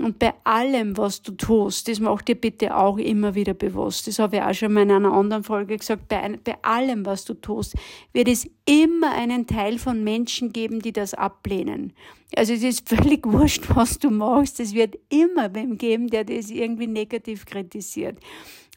und 0.00 0.18
bei 0.18 0.32
allem, 0.44 0.96
was 0.96 1.20
du 1.20 1.32
tust, 1.32 1.86
das 1.86 2.00
mach 2.00 2.22
dir 2.22 2.34
bitte 2.34 2.76
auch 2.76 2.96
immer 2.96 3.34
wieder 3.34 3.52
bewusst. 3.52 4.06
Das 4.06 4.18
habe 4.18 4.36
ich 4.36 4.42
auch 4.42 4.54
schon 4.54 4.72
mal 4.72 4.84
in 4.84 4.90
einer 4.90 5.12
anderen 5.12 5.44
Folge 5.44 5.76
gesagt. 5.76 6.08
Bei, 6.08 6.38
bei 6.42 6.56
allem, 6.62 7.04
was 7.04 7.26
du 7.26 7.34
tust, 7.34 7.74
wird 8.14 8.28
es 8.28 8.48
immer 8.64 9.12
einen 9.12 9.46
Teil 9.46 9.78
von 9.78 10.02
Menschen 10.02 10.52
geben, 10.52 10.80
die 10.80 10.92
das 10.92 11.12
ablehnen. 11.12 11.92
Also 12.34 12.54
es 12.54 12.62
ist 12.62 12.88
völlig 12.88 13.26
wurscht, 13.30 13.64
was 13.74 13.98
du 13.98 14.10
machst. 14.10 14.60
Es 14.60 14.72
wird 14.72 14.96
immer 15.10 15.54
wem 15.54 15.76
geben, 15.76 16.08
der 16.08 16.24
das 16.24 16.50
irgendwie 16.50 16.86
negativ 16.86 17.44
kritisiert. 17.44 18.16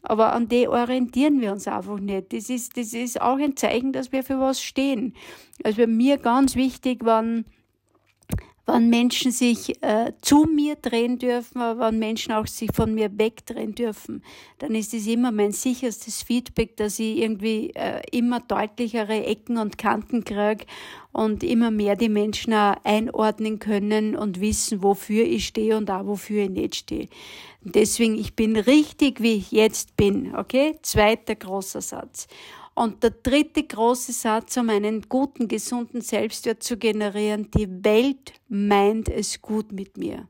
Aber 0.02 0.34
an 0.34 0.48
die 0.48 0.68
orientieren 0.68 1.40
wir 1.40 1.50
uns 1.50 1.66
einfach 1.66 1.98
nicht. 1.98 2.34
Das 2.34 2.50
ist, 2.50 2.76
das 2.76 2.92
ist 2.92 3.20
auch 3.20 3.38
ein 3.38 3.56
Zeichen, 3.56 3.92
dass 3.92 4.12
wir 4.12 4.22
für 4.22 4.38
was 4.38 4.62
stehen. 4.62 5.14
Also 5.64 5.86
mir 5.86 6.18
ganz 6.18 6.56
wichtig 6.56 7.06
waren, 7.06 7.46
wann 8.66 8.90
Menschen 8.90 9.30
sich 9.30 9.80
äh, 9.82 10.12
zu 10.20 10.44
mir 10.44 10.74
drehen 10.74 11.18
dürfen, 11.18 11.60
aber 11.60 11.80
wann 11.80 11.98
Menschen 11.98 12.32
auch 12.32 12.48
sich 12.48 12.70
von 12.74 12.94
mir 12.94 13.16
wegdrehen 13.16 13.74
dürfen, 13.74 14.22
dann 14.58 14.74
ist 14.74 14.92
es 14.92 15.06
immer 15.06 15.30
mein 15.30 15.52
sicherstes 15.52 16.22
Feedback, 16.22 16.76
dass 16.76 16.98
ich 16.98 17.18
irgendwie 17.18 17.70
äh, 17.70 18.02
immer 18.10 18.40
deutlichere 18.40 19.24
Ecken 19.24 19.56
und 19.56 19.78
Kanten 19.78 20.24
kriege 20.24 20.66
und 21.12 21.44
immer 21.44 21.70
mehr 21.70 21.94
die 21.94 22.08
Menschen 22.08 22.52
auch 22.52 22.76
einordnen 22.82 23.60
können 23.60 24.16
und 24.16 24.40
wissen, 24.40 24.82
wofür 24.82 25.24
ich 25.24 25.46
stehe 25.46 25.76
und 25.76 25.90
auch 25.90 26.04
wofür 26.04 26.42
ich 26.42 26.50
nicht 26.50 26.74
stehe. 26.74 27.08
Deswegen, 27.62 28.18
ich 28.18 28.34
bin 28.34 28.56
richtig, 28.56 29.20
wie 29.20 29.34
ich 29.34 29.50
jetzt 29.50 29.96
bin, 29.96 30.36
okay? 30.36 30.78
Zweiter 30.82 31.34
großer 31.34 31.80
Satz. 31.80 32.28
Und 32.78 33.02
der 33.02 33.10
dritte 33.10 33.62
große 33.62 34.12
Satz, 34.12 34.58
um 34.58 34.68
einen 34.68 35.00
guten, 35.08 35.48
gesunden 35.48 36.02
Selbstwert 36.02 36.62
zu 36.62 36.76
generieren, 36.76 37.50
die 37.50 37.66
Welt 37.82 38.34
meint 38.48 39.08
es 39.08 39.40
gut 39.40 39.72
mit 39.72 39.96
mir. 39.96 40.28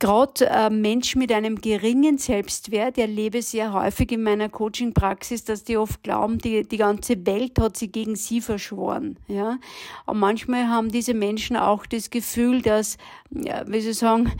Gerade 0.00 0.46
äh, 0.46 0.70
Menschen 0.70 1.18
mit 1.18 1.32
einem 1.32 1.60
geringen 1.60 2.18
Selbstwert 2.18 2.98
erlebe 2.98 3.42
sehr 3.42 3.72
häufig 3.72 4.12
in 4.12 4.22
meiner 4.22 4.48
Coaching-Praxis, 4.48 5.42
dass 5.42 5.64
die 5.64 5.76
oft 5.76 6.04
glauben, 6.04 6.38
die, 6.38 6.62
die 6.62 6.76
ganze 6.76 7.26
Welt 7.26 7.58
hat 7.58 7.76
sie 7.76 7.90
gegen 7.90 8.14
sie 8.14 8.40
verschworen. 8.40 9.18
Ja? 9.26 9.58
Und 10.06 10.20
manchmal 10.20 10.68
haben 10.68 10.92
diese 10.92 11.14
Menschen 11.14 11.56
auch 11.56 11.84
das 11.84 12.10
Gefühl, 12.10 12.62
dass, 12.62 12.96
ja, 13.30 13.64
wie 13.66 13.80
sie 13.80 13.92
sagen, 13.92 14.30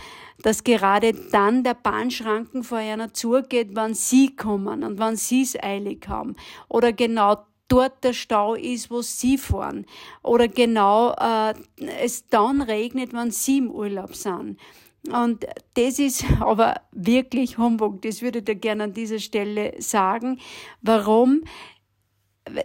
dass 0.43 0.63
gerade 0.63 1.13
dann 1.13 1.65
der 1.65 1.75
Bahnschranken 1.75 2.63
vor 2.63 2.79
einer 2.79 3.13
zugeht, 3.13 3.71
wann 3.73 3.95
sie 3.95 4.37
kommen 4.37 4.85
und 4.85 5.01
wann 5.01 5.17
sie 5.17 5.43
es 5.43 5.61
eilig 5.61 6.07
haben. 6.07 6.37
Oder 6.69 6.93
genau 6.93 7.39
dort 7.67 8.05
der 8.05 8.13
Stau 8.13 8.55
ist, 8.55 8.93
wo 8.93 9.03
sie 9.03 9.37
fahren. 9.39 9.87
Oder 10.23 10.47
genau 10.47 11.15
äh, 11.15 11.55
es 12.01 12.29
dann 12.29 12.63
regnet, 12.63 13.13
wenn 13.13 13.33
sie 13.33 13.59
im 13.59 13.71
Urlaub 13.73 14.15
sind. 14.15 14.59
Und 15.07 15.47
das 15.75 15.99
ist 15.99 16.25
aber 16.41 16.81
wirklich 16.93 17.59
Humbug. 17.59 18.03
Das 18.03 18.21
würde 18.23 18.41
ich 18.41 18.45
dir 18.45 18.57
gerne 18.57 18.85
an 18.85 18.93
dieser 18.93 19.19
Stelle 19.19 19.75
sagen. 19.79 20.39
Warum? 20.83 21.45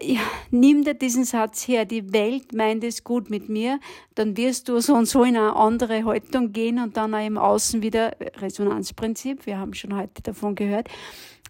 Ja, 0.01 0.21
nimm 0.49 0.83
dir 0.83 0.93
diesen 0.93 1.25
Satz 1.25 1.67
her, 1.67 1.83
die 1.83 2.13
Welt 2.13 2.53
meint 2.53 2.85
es 2.85 3.03
gut 3.03 3.29
mit 3.29 3.49
mir, 3.49 3.81
dann 4.15 4.37
wirst 4.37 4.69
du 4.69 4.79
so 4.79 4.93
und 4.93 5.07
so 5.07 5.23
in 5.23 5.35
eine 5.35 5.57
andere 5.57 6.05
Haltung 6.05 6.53
gehen 6.53 6.79
und 6.79 6.95
dann 6.95 7.13
auch 7.13 7.25
im 7.25 7.37
Außen 7.37 7.81
wieder, 7.81 8.15
Resonanzprinzip, 8.37 9.45
wir 9.45 9.57
haben 9.57 9.73
schon 9.73 9.93
heute 9.93 10.21
davon 10.23 10.55
gehört, 10.55 10.87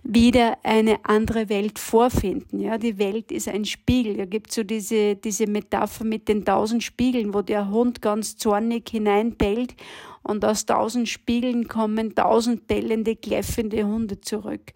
wieder 0.04 0.58
eine 0.64 1.06
andere 1.06 1.50
Welt 1.50 1.80
vorfinden. 1.80 2.60
Ja, 2.60 2.78
die 2.78 2.98
Welt 2.98 3.32
ist 3.32 3.48
ein 3.48 3.66
Spiegel. 3.66 4.18
Da 4.18 4.26
gibt 4.26 4.52
so 4.52 4.64
diese, 4.64 5.16
diese 5.16 5.48
Metapher 5.48 6.04
mit 6.04 6.28
den 6.28 6.44
tausend 6.44 6.84
Spiegeln, 6.84 7.34
wo 7.34 7.42
der 7.42 7.70
Hund 7.70 8.02
ganz 8.02 8.36
zornig 8.36 8.90
hineinbellt 8.90 9.76
und 10.22 10.44
aus 10.44 10.66
tausend 10.66 11.08
Spiegeln 11.08 11.68
kommen 11.68 12.16
tausend 12.16 12.68
bellende, 12.68 13.16
kläffende 13.16 13.86
Hunde 13.86 14.20
zurück. 14.20 14.74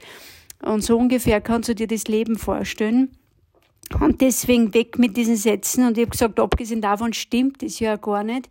Und 0.63 0.83
so 0.83 0.97
ungefähr 0.97 1.41
kannst 1.41 1.69
du 1.69 1.75
dir 1.75 1.87
das 1.87 2.05
Leben 2.05 2.37
vorstellen. 2.37 3.09
Und 3.95 4.21
deswegen 4.21 4.73
weg 4.73 4.99
mit 4.99 5.15
diesen 5.15 5.37
Sätzen. 5.37 5.85
Und 5.85 5.97
ich 5.97 6.03
habe 6.03 6.11
gesagt, 6.11 6.39
abgesehen 6.39 6.81
davon 6.81 7.13
stimmt 7.13 7.63
das 7.63 7.79
ja 7.79 7.95
gar 7.95 8.23
nicht, 8.23 8.49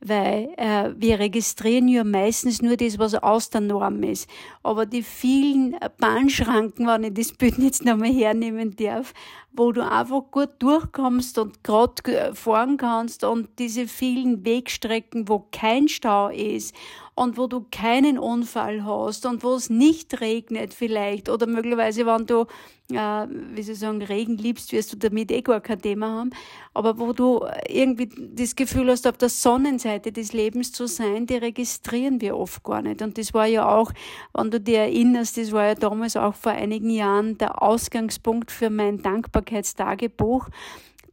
weil 0.00 0.50
äh, 0.56 0.90
wir 0.96 1.18
registrieren 1.18 1.88
ja 1.88 2.04
meistens 2.04 2.62
nur 2.62 2.76
das, 2.76 2.98
was 2.98 3.14
aus 3.14 3.50
der 3.50 3.62
Norm 3.62 4.02
ist. 4.02 4.28
Aber 4.62 4.86
die 4.86 5.02
vielen 5.02 5.76
Bahnschranken, 5.98 6.86
wenn 6.86 7.04
ich 7.04 7.14
das 7.14 7.32
Bild 7.32 7.58
jetzt 7.58 7.84
nochmal 7.84 8.12
hernehmen 8.12 8.76
darf, 8.76 9.12
wo 9.52 9.72
du 9.72 9.82
einfach 9.82 10.22
gut 10.30 10.50
durchkommst 10.58 11.38
und 11.38 11.64
gerade 11.64 12.34
fahren 12.34 12.76
kannst 12.76 13.24
und 13.24 13.48
diese 13.58 13.88
vielen 13.88 14.44
Wegstrecken, 14.44 15.28
wo 15.28 15.46
kein 15.50 15.88
Stau 15.88 16.28
ist 16.28 16.74
und 17.16 17.38
wo 17.38 17.46
du 17.46 17.64
keinen 17.72 18.18
Unfall 18.18 18.84
hast 18.84 19.24
und 19.24 19.42
wo 19.42 19.54
es 19.54 19.70
nicht 19.70 20.20
regnet 20.20 20.74
vielleicht 20.74 21.30
oder 21.30 21.46
möglicherweise, 21.46 22.04
wenn 22.04 22.26
du, 22.26 22.42
äh, 22.92 23.26
wie 23.54 23.62
sie 23.62 23.74
sagen, 23.74 24.02
Regen 24.02 24.36
liebst, 24.36 24.70
wirst 24.72 24.92
du 24.92 24.98
damit 24.98 25.32
eh 25.32 25.40
gar 25.40 25.62
kein 25.62 25.80
Thema 25.80 26.10
haben, 26.10 26.30
aber 26.74 26.98
wo 26.98 27.14
du 27.14 27.42
irgendwie 27.68 28.10
das 28.34 28.54
Gefühl 28.54 28.90
hast, 28.90 29.06
auf 29.06 29.16
der 29.16 29.30
Sonnenseite 29.30 30.12
des 30.12 30.34
Lebens 30.34 30.72
zu 30.72 30.86
sein, 30.86 31.24
die 31.26 31.36
registrieren 31.36 32.20
wir 32.20 32.36
oft 32.36 32.62
gar 32.62 32.82
nicht. 32.82 33.00
Und 33.00 33.16
das 33.16 33.32
war 33.32 33.46
ja 33.46 33.66
auch, 33.66 33.92
wenn 34.34 34.50
du 34.50 34.60
dir 34.60 34.80
erinnerst, 34.80 35.38
das 35.38 35.52
war 35.52 35.68
ja 35.68 35.74
damals 35.74 36.16
auch 36.18 36.34
vor 36.34 36.52
einigen 36.52 36.90
Jahren 36.90 37.38
der 37.38 37.62
Ausgangspunkt 37.62 38.50
für 38.50 38.68
mein 38.68 39.00
Dankbarkeitstagebuch, 39.00 40.50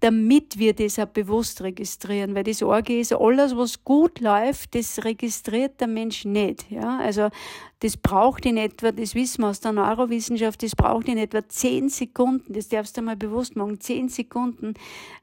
damit 0.03 0.59
wir 0.59 0.73
das 0.73 0.99
auch 0.99 1.05
bewusst 1.05 1.61
registrieren. 1.61 2.35
Weil 2.35 2.43
das 2.43 2.61
Orge 2.61 2.99
ist, 2.99 3.13
alles, 3.13 3.55
was 3.55 3.85
gut 3.85 4.19
läuft, 4.19 4.75
das 4.75 5.05
registriert 5.05 5.79
der 5.79 5.87
Mensch 5.87 6.25
nicht. 6.25 6.69
Ja? 6.69 6.99
Also 6.99 7.29
das 7.79 7.95
braucht 7.95 8.45
in 8.45 8.57
etwa, 8.57 8.91
das 8.91 9.15
wissen 9.15 9.43
wir 9.43 9.47
aus 9.47 9.61
der 9.61 9.71
Neurowissenschaft, 9.71 10.61
das 10.61 10.75
braucht 10.75 11.07
in 11.07 11.17
etwa 11.17 11.47
zehn 11.47 11.87
Sekunden, 11.87 12.51
das 12.51 12.67
darfst 12.67 12.97
du 12.97 13.01
mal 13.01 13.15
bewusst 13.15 13.55
machen, 13.55 13.79
zehn 13.79 14.09
Sekunden, 14.09 14.73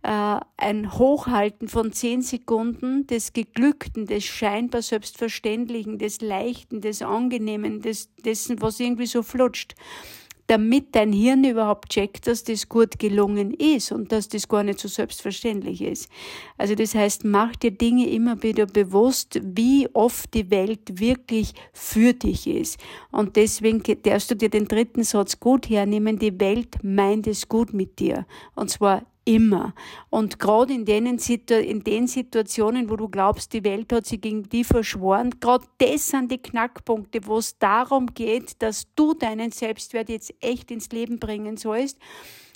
äh, 0.02 0.40
ein 0.56 0.98
Hochhalten 0.98 1.68
von 1.68 1.92
zehn 1.92 2.22
Sekunden 2.22 3.06
des 3.06 3.34
Geglückten, 3.34 4.06
des 4.06 4.24
scheinbar 4.24 4.80
Selbstverständlichen, 4.80 5.98
des 5.98 6.22
Leichten, 6.22 6.80
des 6.80 7.02
Angenehmen, 7.02 7.82
des, 7.82 8.14
dessen, 8.16 8.62
was 8.62 8.80
irgendwie 8.80 9.06
so 9.06 9.22
flutscht 9.22 9.74
damit 10.50 10.96
dein 10.96 11.12
Hirn 11.12 11.44
überhaupt 11.44 11.90
checkt, 11.90 12.26
dass 12.26 12.42
das 12.42 12.68
gut 12.68 12.98
gelungen 12.98 13.54
ist 13.54 13.92
und 13.92 14.10
dass 14.10 14.28
das 14.28 14.48
gar 14.48 14.64
nicht 14.64 14.80
so 14.80 14.88
selbstverständlich 14.88 15.80
ist. 15.80 16.08
Also 16.58 16.74
das 16.74 16.96
heißt, 16.96 17.24
mach 17.24 17.54
dir 17.54 17.70
Dinge 17.70 18.08
immer 18.08 18.42
wieder 18.42 18.66
bewusst, 18.66 19.40
wie 19.44 19.88
oft 19.92 20.34
die 20.34 20.50
Welt 20.50 20.98
wirklich 20.98 21.52
für 21.72 22.14
dich 22.14 22.48
ist. 22.48 22.80
Und 23.12 23.36
deswegen 23.36 23.80
darfst 24.02 24.32
du 24.32 24.34
dir 24.34 24.50
den 24.50 24.66
dritten 24.66 25.04
Satz 25.04 25.38
gut 25.38 25.70
hernehmen, 25.70 26.18
die 26.18 26.40
Welt 26.40 26.82
meint 26.82 27.28
es 27.28 27.48
gut 27.48 27.72
mit 27.72 28.00
dir. 28.00 28.26
Und 28.56 28.70
zwar 28.70 29.06
immer. 29.30 29.74
Und 30.10 30.40
gerade 30.40 30.74
in, 30.74 30.84
denen, 30.84 31.18
in 31.18 31.84
den 31.84 32.08
Situationen, 32.08 32.90
wo 32.90 32.96
du 32.96 33.08
glaubst, 33.08 33.52
die 33.52 33.62
Welt 33.62 33.92
hat 33.92 34.06
sich 34.06 34.20
gegen 34.20 34.48
die 34.48 34.64
verschworen, 34.64 35.30
gerade 35.38 35.66
das 35.78 36.08
sind 36.08 36.32
die 36.32 36.38
Knackpunkte, 36.38 37.20
wo 37.26 37.38
es 37.38 37.56
darum 37.58 38.06
geht, 38.06 38.60
dass 38.60 38.92
du 38.96 39.14
deinen 39.14 39.52
Selbstwert 39.52 40.08
jetzt 40.08 40.34
echt 40.40 40.72
ins 40.72 40.90
Leben 40.90 41.20
bringen 41.20 41.56
sollst 41.56 41.98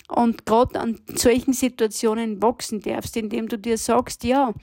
und 0.09 0.45
gerade 0.45 0.79
an 0.79 0.99
solchen 1.15 1.53
Situationen 1.53 2.41
wachsen 2.41 2.81
darfst, 2.81 3.15
indem 3.15 3.47
du 3.47 3.57
dir 3.57 3.77
sagst, 3.77 4.23
ja, 4.23 4.53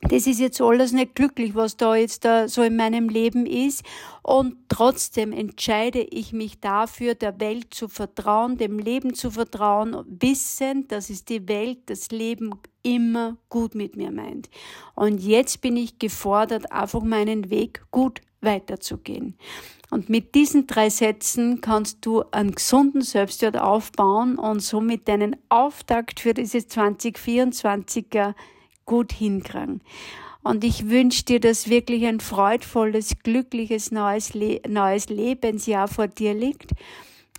das 0.00 0.28
ist 0.28 0.38
jetzt 0.38 0.60
alles 0.60 0.92
nicht 0.92 1.16
glücklich, 1.16 1.54
was 1.54 1.76
da 1.76 1.96
jetzt 1.96 2.24
da 2.24 2.46
so 2.46 2.62
in 2.62 2.76
meinem 2.76 3.08
Leben 3.08 3.46
ist. 3.46 3.84
Und 4.22 4.56
trotzdem 4.68 5.32
entscheide 5.32 6.00
ich 6.00 6.32
mich 6.32 6.60
dafür, 6.60 7.14
der 7.14 7.40
Welt 7.40 7.74
zu 7.74 7.88
vertrauen, 7.88 8.56
dem 8.56 8.78
Leben 8.78 9.14
zu 9.14 9.30
vertrauen, 9.30 9.96
wissend, 10.06 10.92
dass 10.92 11.10
es 11.10 11.24
die 11.24 11.48
Welt, 11.48 11.78
das 11.86 12.10
Leben 12.10 12.52
immer 12.82 13.36
gut 13.48 13.74
mit 13.74 13.96
mir 13.96 14.12
meint. 14.12 14.48
Und 14.94 15.18
jetzt 15.18 15.60
bin 15.60 15.76
ich 15.76 15.98
gefordert, 15.98 16.70
einfach 16.70 17.02
meinen 17.02 17.50
Weg 17.50 17.82
gut 17.90 18.20
weiterzugehen. 18.40 19.36
Und 19.90 20.08
mit 20.08 20.34
diesen 20.34 20.66
drei 20.66 20.90
Sätzen 20.90 21.60
kannst 21.60 22.04
du 22.06 22.22
einen 22.30 22.52
gesunden 22.52 23.02
Selbstwert 23.02 23.56
aufbauen 23.56 24.38
und 24.38 24.60
somit 24.60 25.08
deinen 25.08 25.34
Auftakt 25.48 26.20
für 26.20 26.34
dieses 26.34 26.68
2024er 26.68 28.34
gut 28.88 29.12
hinkriegen. 29.12 29.80
Und 30.42 30.64
ich 30.64 30.88
wünsche 30.88 31.24
dir, 31.24 31.40
dass 31.40 31.68
wirklich 31.68 32.06
ein 32.06 32.18
freudvolles, 32.18 33.16
glückliches 33.22 33.92
neues, 33.92 34.34
Le 34.34 34.60
neues 34.66 35.08
Lebensjahr 35.08 35.86
vor 35.86 36.08
dir 36.08 36.34
liegt 36.34 36.72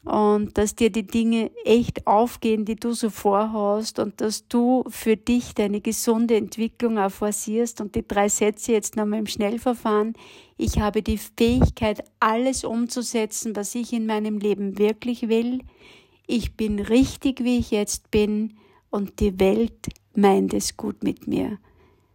und 0.03 0.57
dass 0.57 0.75
dir 0.75 0.91
die 0.91 1.05
Dinge 1.05 1.51
echt 1.65 2.07
aufgehen, 2.07 2.65
die 2.65 2.75
du 2.75 2.93
so 2.93 3.09
vorhast 3.09 3.99
und 3.99 4.21
dass 4.21 4.47
du 4.47 4.83
für 4.89 5.17
dich 5.17 5.55
deine 5.55 5.81
gesunde 5.81 6.35
Entwicklung 6.35 6.97
auch 6.97 7.11
forcierst 7.11 7.81
und 7.81 7.95
die 7.95 8.07
drei 8.07 8.29
Sätze 8.29 8.71
jetzt 8.71 8.95
nochmal 8.95 9.19
im 9.19 9.27
Schnellverfahren. 9.27 10.13
Ich 10.57 10.79
habe 10.79 11.01
die 11.01 11.17
Fähigkeit, 11.17 12.03
alles 12.19 12.63
umzusetzen, 12.63 13.55
was 13.55 13.75
ich 13.75 13.91
in 13.91 14.05
meinem 14.05 14.39
Leben 14.39 14.77
wirklich 14.77 15.29
will. 15.29 15.59
Ich 16.27 16.55
bin 16.55 16.79
richtig, 16.79 17.43
wie 17.43 17.57
ich 17.57 17.71
jetzt 17.71 18.11
bin 18.11 18.57
und 18.89 19.19
die 19.19 19.39
Welt 19.39 19.89
meint 20.15 20.53
es 20.53 20.77
gut 20.77 21.03
mit 21.03 21.27
mir. 21.27 21.57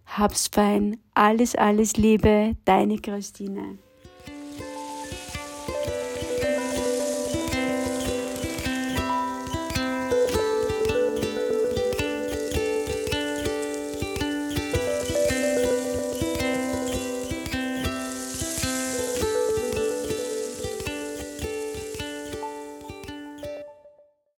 Hab's 0.07 0.49
fein. 0.49 0.99
Alles, 1.15 1.55
alles 1.55 1.97
Liebe, 1.97 2.57
deine 2.65 2.99
Christine. 2.99 3.79